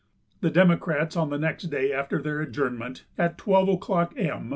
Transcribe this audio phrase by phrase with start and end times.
[0.39, 4.49] The Democrats on the next day after their adjournment, at 12 o'clock M.